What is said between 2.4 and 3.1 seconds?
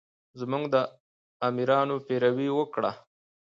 وکړه